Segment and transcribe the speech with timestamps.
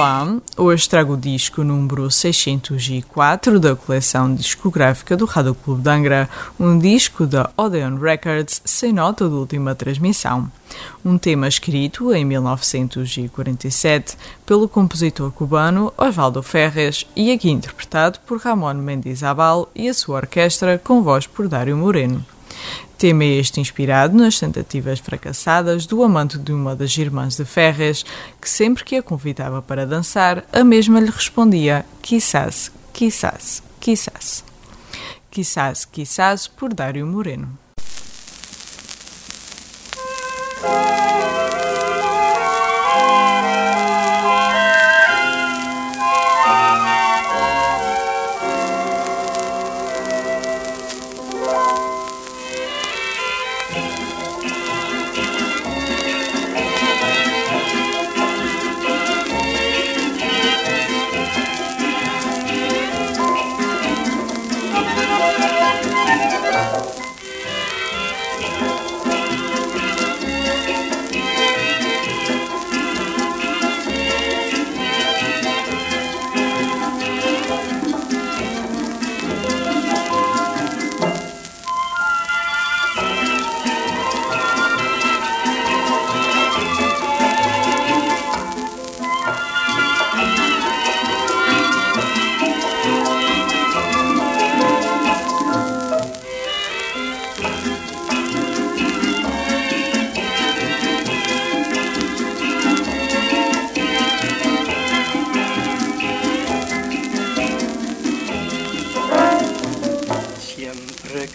[0.00, 6.30] Olá, hoje trago o disco número 604 da coleção discográfica do Rádio Clube de Angra,
[6.58, 10.50] um disco da Odeon Records sem nota de última transmissão.
[11.04, 14.16] Um tema escrito em 1947
[14.46, 20.78] pelo compositor cubano Osvaldo Ferres e aqui interpretado por Ramon Mendizábal e a sua orquestra
[20.82, 22.24] com voz por Dário Moreno.
[22.98, 28.04] Tema este inspirado nas tentativas fracassadas do amante de uma das irmãs de Ferres,
[28.40, 34.44] que sempre que a convidava para dançar, a mesma lhe respondia quizás, quizás, quizás.
[35.30, 37.56] Quizás, quizás, por Dário Moreno.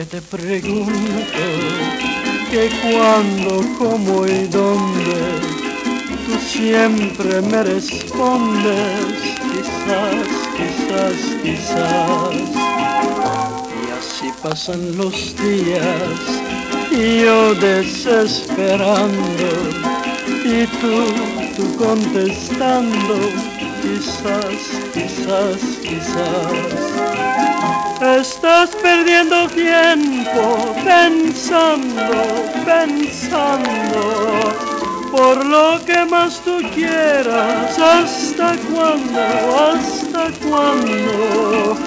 [0.00, 0.92] Que te pregunto
[2.50, 5.20] que cuando, cómo y dónde,
[6.24, 9.04] tú siempre me respondes,
[9.52, 12.34] quizás, quizás, quizás.
[13.76, 16.20] Y así pasan los días
[16.90, 19.52] y yo desesperando
[20.46, 20.96] y tú,
[21.56, 23.16] tú contestando,
[23.82, 24.62] quizás,
[24.94, 26.59] quizás, quizás.
[28.20, 32.22] Estás perdiendo tiempo pensando,
[32.66, 34.00] pensando
[35.10, 37.78] por lo que más tú quieras.
[37.78, 39.20] ¿Hasta cuándo?
[39.72, 41.78] ¿Hasta cuándo?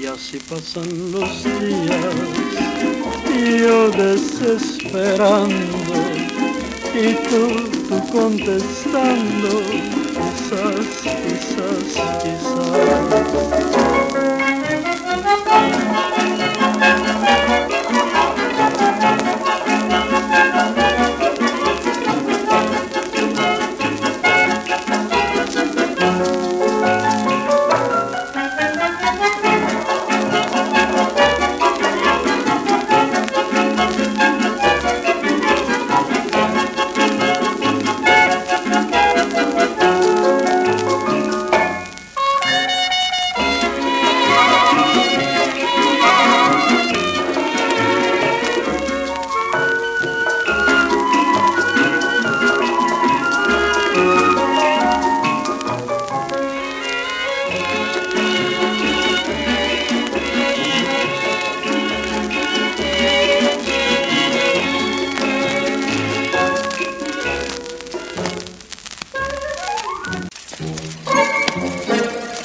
[0.00, 2.14] Y así pasan los días
[3.36, 5.56] y yo desesperando
[6.94, 10.07] y tú, tú contestando.